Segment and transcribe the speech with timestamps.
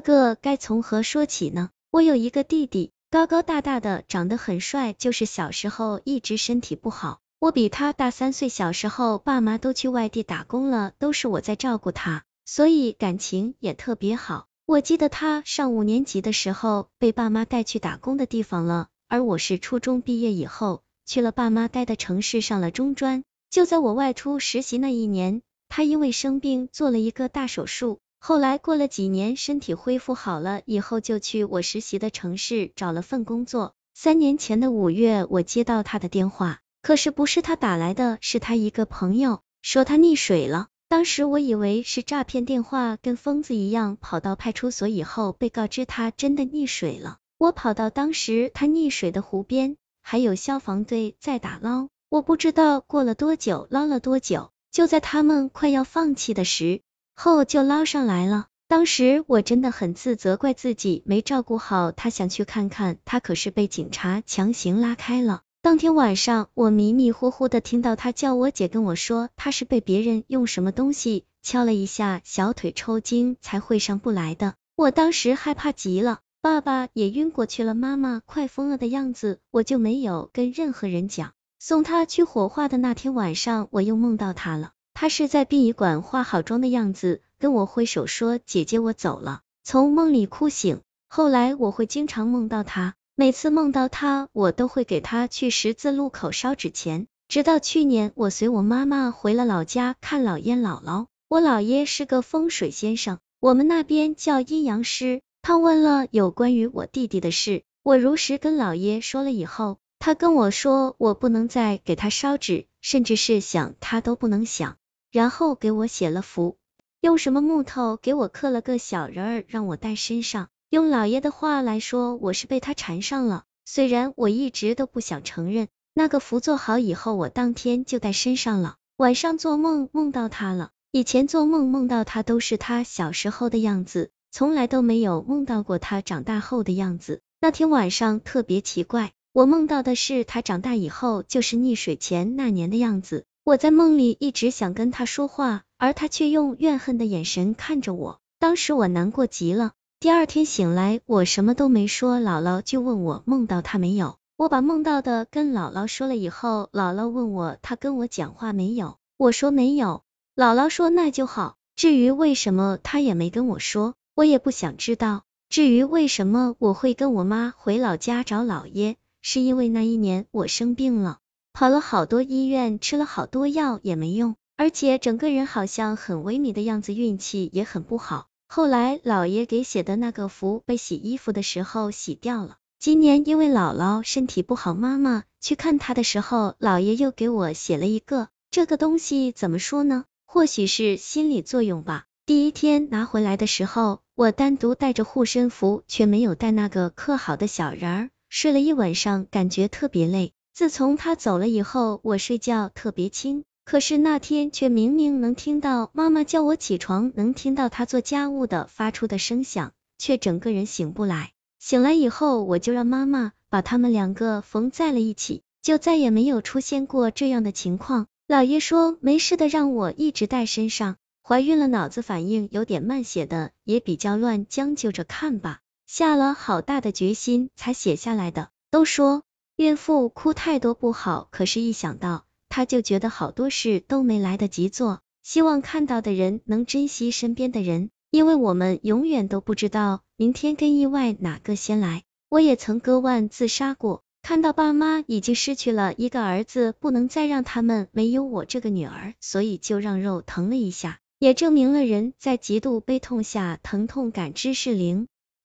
[0.00, 1.70] 个该从何说起呢？
[1.90, 7.20] 我有一个弟弟，高高大大的，长得很帅，就是小时候一直身体不好。
[7.38, 14.46] 我比他大三岁，小时候爸妈都去外地打工了，都是我在照顾他，所以感情也特别好。
[14.66, 23.24] 我记得他上五年级的时候被爸妈带去打工的地方了，而我是初中毕业以后去了爸妈待的城市上了中专。
[23.50, 27.98] 就在我外出实习那一年，他因为生病做了一个大手术。
[28.22, 33.74] 后来过了几年，身体恢复好了以后，就去我实习的城市找了份工作。
[33.94, 40.68] 三年前的五月，我接到他的电话，可是不是他打来的，是他一个朋友说他溺水了。
[40.86, 47.16] 当时我以为是诈骗电话，跟疯子一样跑到派出所以后，被告知他真的溺水了。
[47.38, 51.88] 我跑到当时他溺水的湖边，还有消防队在打捞。
[52.10, 56.82] 我不知道过了多久，捞了多久，就在他们快要放弃的时
[57.22, 58.46] 后，就捞上来了。
[58.66, 65.42] 当时我真的很自责，怪自己没照顾好他，想去看看他，可是被警察强行拉开了。
[65.60, 74.54] 当天晚上，我迷迷糊糊的听到他叫我姐，跟我说他是被别人用什么东西敲了一下小腿，抽筋才会上不来的。
[74.74, 81.32] 我当时害怕极了，爸爸也晕过去了，妈妈快疯了的样子，我就没有跟任何人讲。
[81.58, 90.82] 送他去火化的那天晚上，我又梦到他了，他是在殡仪馆化好妆的样子，跟我挥手说姐姐我走了，从梦里哭醒。
[91.08, 92.96] 后来我会经常梦到他。
[93.14, 97.06] 每次梦到他，我都会给他去十字路口烧纸钱。
[97.28, 101.06] 直到去年，我随我妈妈回了老家看姥爷姥姥。
[101.30, 105.22] 我姥爷是个风水先生，我们那边叫阴阳师。
[105.40, 114.76] 他问了有关于我弟弟的事，我如实跟姥爷说了以后，他跟我说我不能再给他烧纸，甚至是想他都不能想。
[115.10, 116.56] 然后给我写了符，
[117.00, 120.48] 用什么木头给我刻了个小人儿，让我带身上。
[120.70, 123.42] 用老爷的话来说，我是被他缠上了。
[123.64, 128.76] 虽然我一直都不想承认，那个符做好以后，我当天就带身上了。
[128.96, 137.20] 晚上做梦梦到他了，以前做梦梦到他都是他小时候的样子，从来都没有梦到过他长大后的样子。
[137.40, 143.24] 那天晚上特别奇怪，我梦到的是他长大以后就是溺水前那年的样子。
[143.50, 148.20] 我在梦里一直想跟他说话，而他却用怨恨的眼神看着我。
[148.38, 149.72] 当时我难过极了。
[149.98, 154.18] 第二天醒来，我什么都没说，姥姥就问我梦到他没有。
[154.36, 160.04] 我把梦到的跟姥姥说了以后，姥姥问我他跟我讲话没有，我说没有。
[160.36, 161.56] 姥姥说那就好。
[161.74, 165.24] 至于为什么他也没跟我说，我也不想知道。
[165.48, 171.18] 至于为什么我会跟我妈回老家找姥爷，是因为那一年我生病了，
[171.60, 178.28] 跑了好多医院，吃了好多药也没用，而且整个人好像很萎靡的样子，运气也很不好。
[178.48, 182.56] 后来姥爷给写的那个符被洗衣服的时候洗掉了。
[182.78, 188.28] 今年因为姥姥身体不好，妈妈去看她的时候，姥爷又给我写了一个。
[188.50, 190.06] 这个东西怎么说呢？
[190.24, 192.06] 或许是心理作用吧。
[192.24, 198.10] 第一天拿回来的时候，我单独带着护身符，却没有带那个刻好的小人儿。
[198.30, 200.32] 睡了一晚上，感觉特别累。
[200.52, 203.44] 自从他走了以后，我睡觉特别轻。
[203.64, 211.32] 可是那天却明明能听到妈妈叫我起床，能听到她做家务的发出的声响，却整个人醒不来。
[211.60, 218.08] 醒来以后，我就让妈妈把他们两个缝在了一起，就再也没有出现过这样的情况。
[218.26, 220.96] 姥爷说没事的，让我一直带身上。
[221.22, 225.60] 怀孕了，脑子反应有点慢，写的也比较乱，将就着看吧。
[225.86, 228.48] 下了好大的决心才写下来的。
[228.70, 229.22] 都说
[229.60, 232.24] 孕妇哭太多不好，可是一想到。
[232.48, 242.04] 她就觉得好多事都没来得及做，希望看到的人能珍惜身边的人，因为我们永远都不知道明天跟意外哪个先来。
[242.30, 255.06] 我也曾割腕自杀过，看到爸妈已经失去了一个儿子，不能再让他们没有我这个女儿，所以就让肉疼了一下，也证明了人在极度悲痛下，疼痛感知是零。